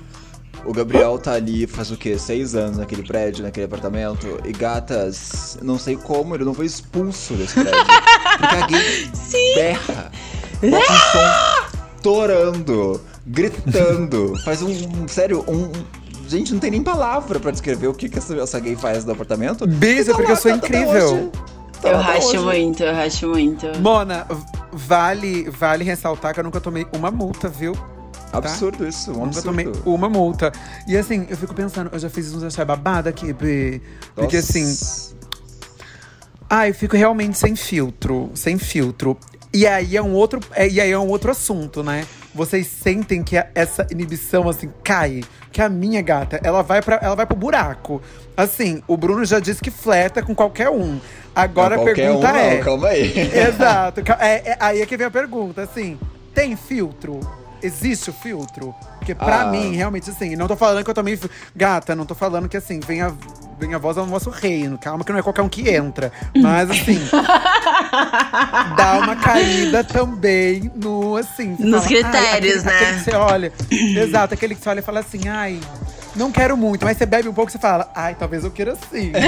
[0.66, 2.18] O Gabriel tá ali faz o quê?
[2.20, 4.40] Seis anos naquele prédio, naquele apartamento.
[4.46, 7.86] E gatas, não sei como, ele não foi expulso desse prédio.
[8.38, 9.10] porque a gay
[9.56, 10.12] berra.
[10.62, 14.34] Bota um som torando, gritando.
[14.44, 14.70] Faz um.
[14.70, 15.72] um- sério, um.
[16.28, 19.14] Gente, não tem nem palavra pra descrever o que, que essa, essa gay faz no
[19.14, 19.66] apartamento.
[19.66, 21.32] Beijo, tá porque eu lá, sou tá incrível.
[21.82, 22.38] Tá Eu racho hoje.
[22.40, 23.66] muito, eu racho muito.
[23.80, 24.28] Mona,
[24.72, 27.74] vale, vale ressaltar que eu nunca tomei uma multa, viu?
[28.32, 29.46] Absurdo isso, um Nunca absurdo.
[29.46, 30.52] tomei uma multa.
[30.88, 33.82] E assim, eu fico pensando, eu já fiz uns achar babada aqui, Bi.
[34.16, 34.66] Porque assim,
[36.50, 39.18] ah, eu fico realmente sem filtro, sem filtro.
[39.54, 42.06] E aí é um outro, é, e aí é um outro assunto, né?
[42.34, 46.98] Vocês sentem que a- essa inibição assim cai, que a minha gata, ela vai para,
[47.02, 48.00] ela vai pro buraco.
[48.38, 51.00] Assim, o Bruno já disse que flerta com qualquer um.
[51.36, 53.12] Agora Não, a pergunta um, é, Não, calma aí.
[53.50, 54.02] Exato.
[54.20, 55.98] É, é- aí é que vem a pergunta, assim.
[56.34, 57.20] Tem filtro?
[57.62, 58.74] Existe o filtro?
[58.98, 59.46] Porque pra Ah.
[59.48, 62.80] mim, realmente, assim, não tô falando que eu fi- Gata, não tô falando que assim,
[62.80, 63.12] vem a,
[63.60, 64.78] vem a voz ao nosso reino.
[64.78, 66.12] Calma, que não é qualquer um que entra.
[66.36, 67.00] Mas assim.
[68.78, 71.56] dá uma caída também no, assim.
[71.60, 73.54] Nos fala, "Ai, critérios, aquele- né?" Aquele que você olha.
[73.72, 75.60] exato, aquele que você olha e fala assim, ai.
[76.16, 78.76] Não quero muito, mas você bebe um pouco e você fala, ai, talvez eu queira
[78.92, 79.12] sim.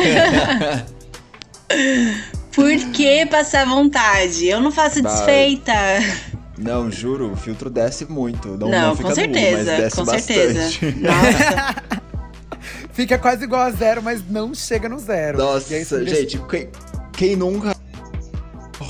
[2.53, 4.47] Por que passar vontade?
[4.47, 5.11] Eu não faço Vai.
[5.13, 5.73] desfeita.
[6.61, 8.49] Não, juro, o filtro desce muito.
[8.49, 10.33] Não, Não, não fica com nu, mas certeza, desce com bastante.
[10.33, 10.99] certeza.
[11.01, 12.01] Nossa.
[12.93, 15.37] Fica quase igual a zero, mas não chega no zero.
[15.37, 16.69] Nossa, aí gente, quem,
[17.13, 17.73] quem nunca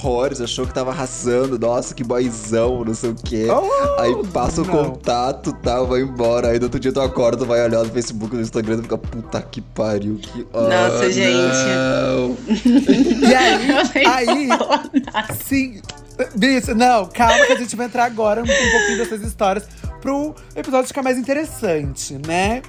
[0.01, 3.47] horrores, achou que tava arrasando, nossa, que boyzão, não sei o quê.
[3.49, 4.85] Oh, aí passa o não.
[4.85, 6.49] contato, tá, vai embora.
[6.49, 9.41] Aí no outro dia tu acorda, vai olhar no Facebook, no Instagram e fica, puta
[9.41, 10.47] que pariu, que.
[10.51, 11.29] Nossa, gente.
[11.29, 12.37] Não.
[13.21, 14.49] E aí, aí,
[15.45, 15.81] sim.
[16.35, 19.67] Bicho, não, calma que a gente vai entrar agora um, um pouquinho dessas histórias
[20.01, 22.61] pro episódio ficar mais interessante, né?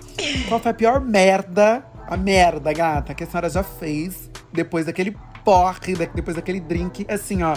[0.48, 5.16] Qual foi a pior merda, a merda, gata, que a senhora já fez depois daquele
[5.44, 7.56] porre, depois daquele drink, assim, ó,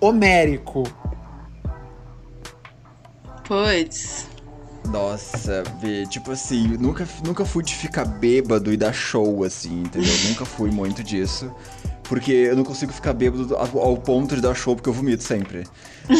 [0.00, 0.84] homérico.
[3.44, 4.28] Puts.
[4.88, 10.12] Nossa, vê, tipo assim, nunca, nunca fui de ficar bêbado e dar show, assim, entendeu?
[10.28, 11.54] nunca fui muito disso.
[12.12, 15.22] Porque eu não consigo ficar bêbado ao, ao ponto de dar show, porque eu vomito
[15.22, 15.66] sempre.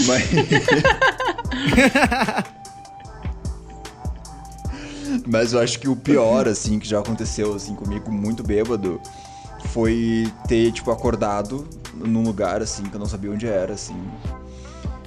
[0.06, 0.22] Mas.
[5.28, 8.98] Mas eu acho que o pior, assim, que já aconteceu, assim, comigo, muito bêbado,
[9.66, 14.02] foi ter, tipo, acordado num lugar, assim, que eu não sabia onde era, assim.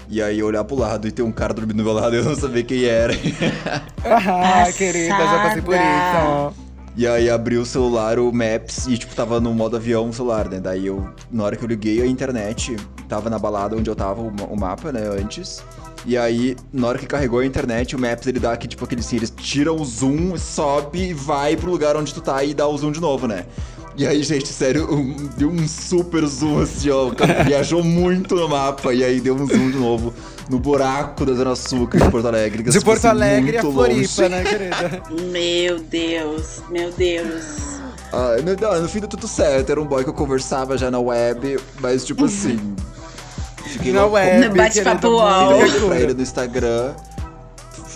[0.08, 2.24] E aí olhar pro lado e ter um cara dormindo do meu lado e eu
[2.24, 3.14] não saber quem era.
[4.06, 6.65] Ah, querida, já passei por isso, ó.
[6.98, 10.48] E aí abri o celular, o Maps, e tipo, tava no modo avião o celular,
[10.48, 10.62] né?
[10.62, 12.78] Daí eu, na hora que eu liguei a internet,
[13.10, 15.62] tava na balada onde eu tava, o, o mapa, né, antes.
[16.06, 19.02] E aí, na hora que carregou a internet, o Maps ele dá aqui, tipo, aquele
[19.02, 22.78] assim, eles tiram o zoom, sobe vai pro lugar onde tu tá e dá o
[22.78, 23.46] zoom de novo, né?
[23.98, 27.08] E aí, gente, sério, um- deu um super zoom assim, ó.
[27.08, 28.94] o cara Viajou muito no mapa.
[28.94, 30.14] E aí deu um zoom de novo
[30.50, 32.62] no buraco da Zona Sul aqui de Porto Alegre.
[32.68, 34.30] é, De Porto assim, Alegre a Floripa, longe.
[34.30, 35.04] né, querida?
[35.32, 37.44] Meu Deus, meu Deus.
[38.12, 39.70] Ah, no, no fim deu tudo certo.
[39.72, 42.60] Era um boy que eu conversava já na web, mas tipo assim.
[43.66, 45.88] Fiquei Na web, No bate-papo UOL.
[45.88, 46.94] pra ele no Instagram.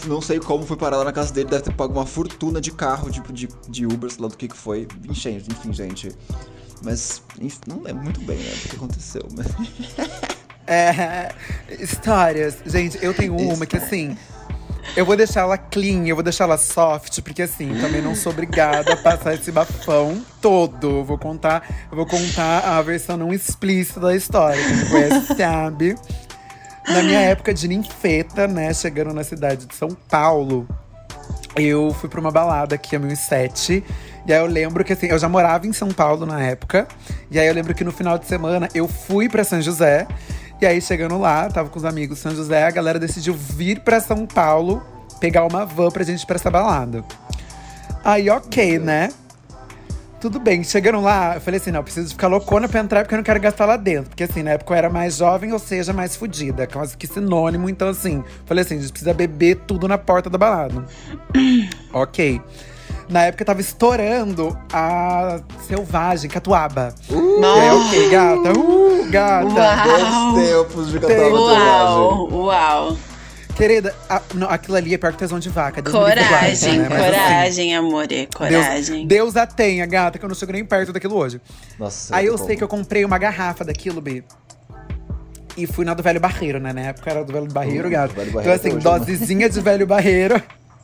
[0.05, 2.71] Não sei como fui parar lá na casa dele, deve ter pago uma fortuna de
[2.71, 4.87] carro, tipo de, de Uber, sei lá do que que foi.
[5.07, 6.11] Enfim, enfim, gente.
[6.83, 9.27] Mas, enfim, não lembro muito bem, né, do que aconteceu.
[9.35, 9.47] Mas...
[10.71, 11.33] É,
[11.79, 12.57] histórias.
[12.63, 14.15] Gente, eu tenho uma que assim.
[14.95, 18.31] Eu vou deixar ela clean, eu vou deixar ela soft, porque assim, também não sou
[18.31, 20.99] obrigada a passar esse bafão todo.
[20.99, 24.63] Eu vou contar, eu vou contar a versão não explícita da história.
[24.63, 25.95] Quem me conhece sabe.
[26.89, 30.67] Na minha época de ninfeta, né, chegando na cidade de São Paulo,
[31.55, 33.83] eu fui pra uma balada aqui a 1007.
[34.25, 36.87] E aí eu lembro que assim, eu já morava em São Paulo na época.
[37.29, 40.07] E aí eu lembro que no final de semana eu fui pra São José.
[40.61, 44.01] E aí, chegando lá, tava com os amigos São José, a galera decidiu vir pra
[44.01, 44.83] São Paulo
[45.19, 47.03] pegar uma van pra gente ir pra essa balada.
[48.03, 49.09] Aí, ok, né?
[50.19, 53.17] Tudo bem, chegando lá, eu falei assim: não, preciso ficar loucona pra entrar porque eu
[53.17, 54.09] não quero gastar lá dentro.
[54.09, 56.67] Porque assim, na época eu era mais jovem, ou seja, mais fodida.
[56.67, 57.69] Quase que sinônimo.
[57.69, 60.85] Então, assim, falei assim: a gente precisa beber tudo na porta da balada.
[61.93, 62.41] ok.
[63.07, 66.93] Na época tava estourando a Selvagem, Catuaba.
[67.09, 68.59] Uh, é, ok, gata.
[68.59, 69.45] Uh, gata.
[69.47, 70.33] Uau.
[70.33, 72.97] Bons tempos de Tem- Catuaba Uau, uau.
[73.59, 75.81] Querida, a- não, aquilo ali é pior que tesão de vaca.
[75.81, 76.87] Deus Coragem, né?
[76.89, 78.07] Mas, assim, coragem, amor.
[78.07, 79.05] Deus, Coragem.
[79.05, 81.41] Deus a tenha, gata, que eu não chego nem perto daquilo hoje.
[81.77, 82.47] Nossa, Aí eu como.
[82.47, 84.23] sei que eu comprei uma garrafa daquilo, B.
[85.57, 86.71] E fui na do Velho Barreiro, né?
[86.71, 88.13] Na época era do Velho Barreiro, Uh, gato.
[88.15, 89.05] Velho Então, Barreiro assim, até hoje, né?
[89.05, 90.41] dosezinha de Velho Barreiro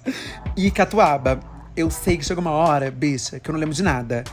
[0.57, 1.39] e Catuaba.
[1.77, 4.23] Eu sei que chegou uma hora, bicha, que eu não lembro de nada.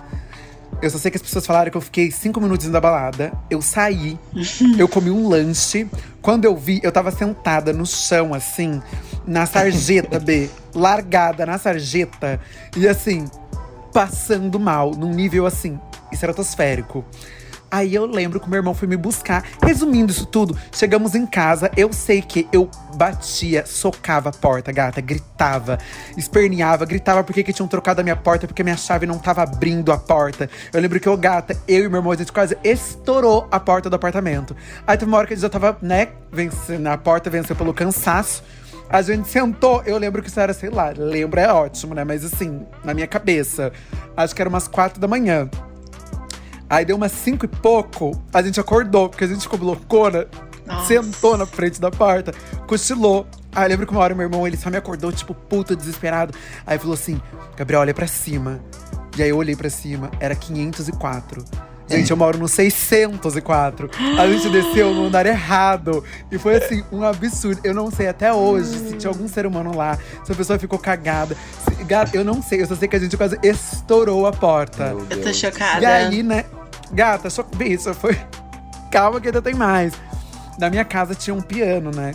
[0.81, 3.33] Eu só sei que as pessoas falaram que eu fiquei cinco minutos da balada.
[3.51, 4.19] Eu saí,
[4.79, 5.87] eu comi um lanche.
[6.21, 8.81] Quando eu vi, eu tava sentada no chão, assim,
[9.27, 10.49] na sarjeta, B.
[10.75, 12.41] Largada na sarjeta.
[12.77, 13.27] E assim,
[13.93, 15.79] passando mal, num nível assim,
[16.11, 17.05] estratosférico.
[17.73, 19.43] Aí eu lembro que o meu irmão foi me buscar.
[19.63, 21.71] Resumindo isso tudo, chegamos em casa.
[21.75, 25.79] Eu sei que eu batia, socava a porta, gata, gritava,
[26.15, 29.91] esperneava, gritava porque que tinham trocado a minha porta, porque minha chave não tava abrindo
[29.91, 30.51] a porta.
[30.71, 33.89] Eu lembro que eu, gata, eu e meu irmão, a gente quase estourou a porta
[33.89, 34.55] do apartamento.
[34.87, 37.73] Aí teve uma hora que a gente já tava, né, vencendo, a porta venceu pelo
[37.73, 38.45] cansaço.
[38.91, 42.05] A gente sentou, eu lembro que isso era, sei lá, lembro é ótimo, né?
[42.05, 43.73] Mas assim, na minha cabeça,
[44.15, 45.49] acho que era umas quatro da manhã.
[46.73, 50.27] Aí deu umas cinco e pouco, a gente acordou, porque a gente ficou loucona.
[50.67, 50.87] Nossa.
[50.87, 52.33] Sentou na frente da porta,
[52.67, 53.27] cochilou.
[53.55, 56.33] Aí eu lembro que uma hora meu irmão, ele só me acordou, tipo, puta, desesperado.
[56.67, 57.21] Aí falou assim,
[57.57, 58.59] Gabriel, olha pra cima.
[59.19, 61.45] E aí eu olhei pra cima, era 504.
[61.89, 63.91] Gente, eu moro no 604.
[64.19, 66.03] A gente desceu no andar errado.
[66.31, 67.61] E foi assim, um absurdo.
[67.65, 70.79] Eu não sei até hoje se tinha algum ser humano lá, se a pessoa ficou
[70.79, 71.37] cagada.
[71.65, 74.95] Se- eu não sei, eu só sei que a gente quase estourou a porta.
[75.11, 75.83] Eu tô chocada.
[75.83, 76.45] E aí, né?
[76.93, 78.19] Gata, só isso foi.
[78.91, 79.95] Calma que ainda tem mais.
[80.59, 82.13] Na minha casa tinha um piano, né?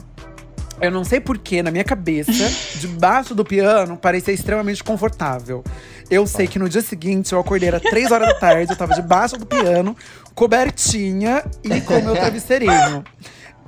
[0.79, 2.31] Eu não sei porquê, na minha cabeça,
[2.79, 5.63] debaixo do piano, parecia extremamente confortável.
[6.09, 8.93] Eu sei que no dia seguinte eu acordei, era três horas da tarde, eu tava
[8.93, 9.97] debaixo do piano,
[10.35, 13.03] cobertinha e com meu travesseirinho.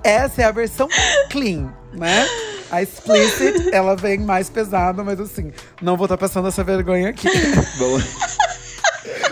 [0.04, 0.88] Essa é a versão
[1.30, 2.26] clean, né?
[2.72, 7.28] A explicit, ela vem mais pesada, mas assim, não vou estar passando essa vergonha aqui.
[7.80, 8.00] Bom,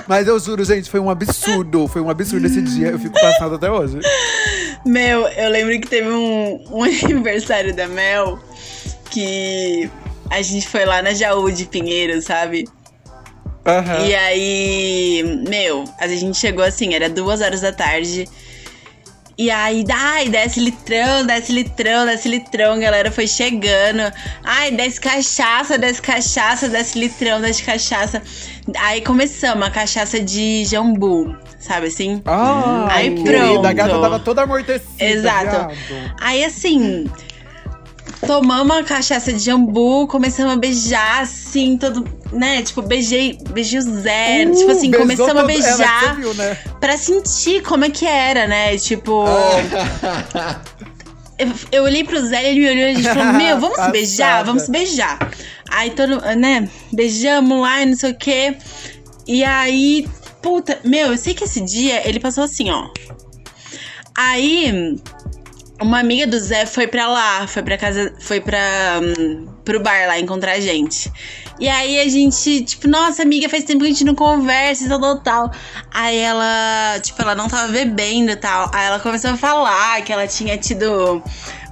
[0.08, 1.88] Mas eu juro, gente, foi um absurdo.
[1.88, 2.89] Foi um absurdo esse dia.
[2.89, 4.00] Eu fico passado até hoje.
[4.86, 8.39] Meu, eu lembro que teve um, um aniversário da Mel
[9.10, 9.89] que
[10.30, 12.67] a gente foi lá na Jaú de Pinheiro, sabe?
[13.65, 14.06] Aham.
[14.06, 18.28] E aí, meu, a gente chegou assim, era duas horas da tarde.
[19.38, 24.12] E aí, ai, desce litrão, desce litrão, desce litrão, galera foi chegando.
[24.43, 28.19] Ai, desce cachaça, desce cachaça, desce litrão, desce cachaça.
[28.80, 32.19] Aí começamos a cachaça de jambu, sabe assim?
[32.26, 33.65] Ah, Aí pronto.
[33.67, 35.04] A gata tava toda amortecida.
[35.06, 35.76] Exato.
[35.88, 36.15] viado.
[36.19, 37.06] Aí assim,
[38.25, 42.62] tomamos a cachaça de jambu, começamos a beijar, assim, todo, né?
[42.62, 44.45] Tipo, beijei, beijei o Zé.
[44.45, 46.58] Uh, tipo assim, começamos a ela, beijar viu, né?
[46.80, 48.77] pra sentir como é que era, né?
[48.77, 49.25] Tipo.
[49.25, 50.62] Ah.
[51.39, 53.80] Eu, eu olhei pro Zé e ele me olhou e a gente falou: Meu, vamos
[53.80, 54.43] se beijar?
[54.43, 55.19] Vamos se beijar.
[55.69, 56.67] Aí todo, né?
[56.91, 58.58] Beijamos lá e não sei o quê.
[59.27, 60.08] E aí,
[60.41, 62.89] puta, meu, eu sei que esse dia ele passou assim, ó.
[64.17, 64.97] Aí,
[65.82, 70.08] uma amiga do Zé foi pra lá, foi pra casa, foi pra, hum, pro bar
[70.08, 71.12] lá encontrar a gente.
[71.60, 74.88] E aí a gente, tipo, nossa, amiga, faz tempo que a gente não conversa e
[74.88, 75.52] tal, tal, tal.
[75.92, 78.70] Aí ela, tipo, ela não tava bebendo e tal.
[78.74, 81.22] Aí ela começou a falar que ela tinha tido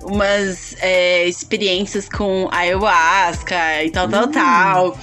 [0.03, 4.97] umas é, experiências com ayahuasca e tal, tal, tal.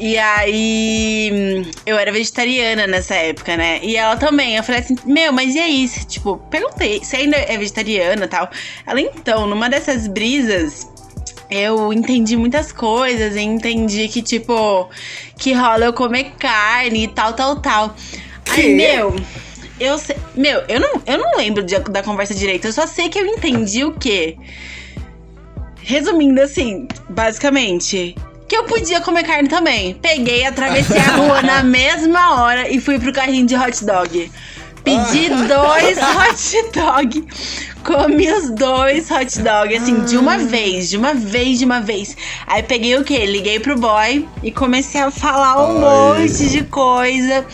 [0.00, 3.80] E aí, eu era vegetariana nessa época, né?
[3.82, 4.54] E ela também.
[4.56, 5.88] Eu falei assim, meu, mas e aí?
[6.06, 8.48] Tipo, perguntei, você ainda é vegetariana e tal?
[8.86, 10.86] Ela, então, numa dessas brisas,
[11.50, 13.34] eu entendi muitas coisas.
[13.34, 14.88] e Entendi que, tipo,
[15.36, 17.96] que rola eu comer carne e tal, tal, tal.
[18.50, 18.74] Aí, Que?
[18.74, 19.16] meu,
[19.80, 20.16] eu sei.
[20.36, 22.66] Meu, eu não, eu não lembro de- da conversa direito.
[22.68, 24.36] Eu só sei que eu entendi o quê?
[25.80, 28.14] Resumindo assim, basicamente,
[28.48, 29.94] que eu podia comer carne também.
[29.94, 34.32] Peguei, atravessei a rua na mesma hora e fui pro carrinho de hot dog.
[34.82, 37.28] Pedi dois hot dog.
[37.84, 42.16] Comi os dois hot dog, assim, de uma vez, de uma vez, de uma vez.
[42.46, 43.26] Aí peguei o quê?
[43.26, 46.24] Liguei pro boy e comecei a falar um Ai.
[46.24, 47.44] monte de coisa.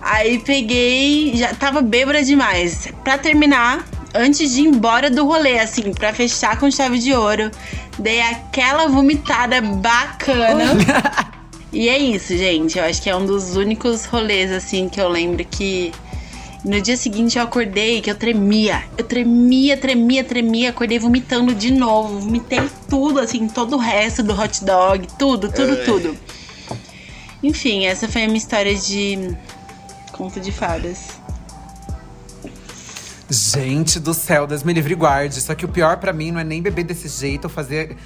[0.00, 2.88] Aí peguei, já tava bêbada demais.
[3.02, 3.84] Pra terminar,
[4.14, 7.50] antes de ir embora do rolê, assim, pra fechar com chave de ouro.
[7.98, 10.64] Dei aquela vomitada bacana.
[11.72, 12.78] e é isso, gente.
[12.78, 15.92] Eu acho que é um dos únicos rolês, assim, que eu lembro que.
[16.64, 18.84] No dia seguinte eu acordei que eu tremia.
[18.96, 20.70] Eu tremia, tremia, tremia.
[20.70, 22.20] Acordei vomitando de novo.
[22.20, 25.06] Vomitei tudo, assim, todo o resto do hot dog.
[25.18, 25.84] Tudo, tudo, É.
[25.84, 26.16] tudo.
[27.42, 29.36] Enfim, essa foi a minha história de
[30.12, 31.20] conto de fadas.
[33.34, 35.40] Gente do céu, Deus me livre guarde.
[35.40, 37.96] Só que o pior pra mim não é nem beber desse jeito ou fazer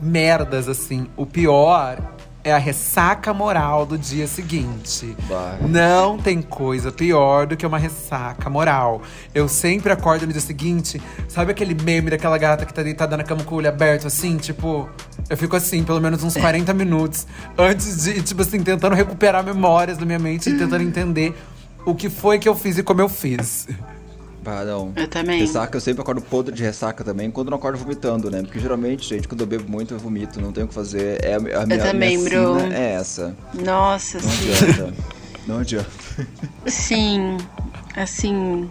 [0.00, 1.06] merdas assim.
[1.16, 1.98] O pior
[2.44, 5.16] é a ressaca moral do dia seguinte.
[5.26, 5.56] Bah.
[5.62, 9.00] Não tem coisa pior do que uma ressaca moral.
[9.34, 13.24] Eu sempre acordo no dia seguinte, sabe aquele meme daquela gata que tá deitada na
[13.24, 14.36] cama com o olho aberto, assim?
[14.36, 14.86] Tipo,
[15.30, 19.96] eu fico assim, pelo menos uns 40 minutos antes de, tipo assim, tentando recuperar memórias
[19.96, 21.34] da minha mente e tentando entender
[21.86, 23.66] o que foi que eu fiz e como eu fiz.
[24.46, 24.92] Ah, não.
[24.96, 25.40] Eu também.
[25.40, 28.42] Ressaca, eu sempre acordo podre de ressaca também, quando não acordo vomitando, né?
[28.42, 31.24] Porque geralmente, gente, quando eu bebo muito, eu vomito, não tenho o que fazer.
[31.24, 32.60] É a, a minha, também, minha bro.
[32.60, 33.34] sina é essa.
[33.54, 34.52] Nossa, Não sim.
[34.52, 34.94] adianta.
[35.46, 35.90] não adianta.
[36.66, 37.36] Sim,
[37.96, 38.68] assim.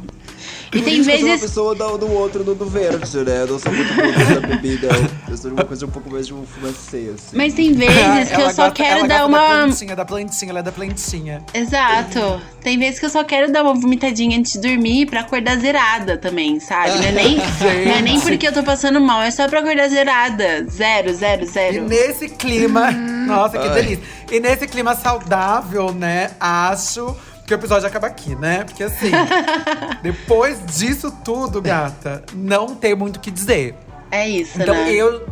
[0.74, 1.42] E tem isso que Eu sou uma vezes.
[1.42, 3.42] pessoa do, do outro, do, do verde, né?
[3.44, 4.88] Eu não sou muito boa da bebida.
[5.30, 7.36] Eu sou uma coisa um pouco mais de um fumacê, assim.
[7.38, 9.38] Mas tem vezes que eu só gosta- quero ela dar uma.
[9.40, 11.42] Da plantinha, da plantinha, ela é da plantinha.
[11.54, 12.42] Exato.
[12.62, 16.18] Tem vezes que eu só quero dar uma vomitadinha antes de dormir pra acordar zerada
[16.18, 16.98] também, sabe?
[16.98, 17.38] Não é nem,
[17.86, 20.66] não é nem porque eu tô passando mal, é só pra acordar zerada.
[20.70, 21.88] Zero, zero, E zero.
[21.88, 23.74] nesse clima, nossa, que Ai.
[23.74, 24.04] delícia.
[24.32, 28.64] E nesse clima saudável, né, acho que o episódio acaba aqui, né?
[28.64, 29.12] Porque assim,
[30.02, 33.76] depois disso tudo, gata, não tem muito o que dizer.
[34.12, 34.92] É isso, Então né?
[34.94, 35.26] eu.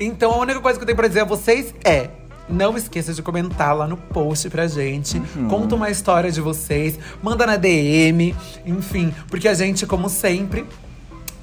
[0.00, 2.08] Então a única coisa que eu tenho pra dizer a vocês é.
[2.48, 5.20] Não esqueça de comentar lá no post pra gente.
[5.50, 6.96] Conta uma história de vocês.
[7.20, 8.36] Manda na DM.
[8.64, 10.64] Enfim, porque a gente, como sempre,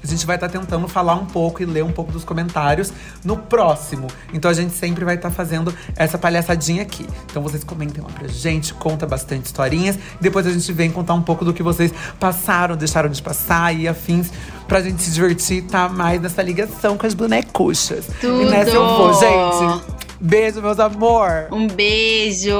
[0.04, 2.92] a gente vai estar tentando falar um pouco e ler um pouco dos comentários
[3.24, 4.06] no próximo.
[4.32, 7.06] Então a gente sempre vai estar fazendo essa palhaçadinha aqui.
[7.24, 9.96] Então vocês comentem lá pra gente, conta bastante historinhas.
[9.96, 13.74] E depois a gente vem contar um pouco do que vocês passaram, deixaram de passar
[13.74, 14.30] e afins.
[14.68, 18.06] Pra gente se divertir e tá mais nessa ligação com as bonecuchas.
[18.20, 18.42] Tudo!
[18.42, 19.84] E nessa eu vou, gente.
[20.20, 21.48] Beijo, meus amor.
[21.50, 22.54] Um beijo!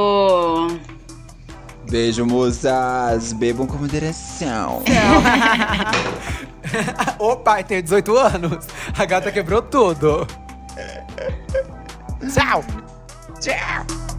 [1.90, 3.32] Beijo, moças.
[3.32, 4.82] Bebam com moderação.
[7.18, 8.66] o pai tem 18 anos.
[8.96, 10.26] A gata quebrou tudo.
[12.32, 12.64] Tchau.
[13.40, 14.13] Tchau.